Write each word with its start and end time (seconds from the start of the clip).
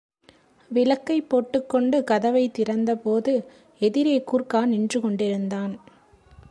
விளக்கைப் 0.71 1.29
போட்டுக் 1.29 1.69
கொண்டு 1.69 2.03
கதவைத் 2.03 2.59
திறந்தபோது, 2.59 3.43
எதிரே 3.79 4.23
கூர்க்கா 4.31 4.65
நின்று 4.65 4.99
கொண்டிருந் 4.99 5.47
தான். 5.47 5.79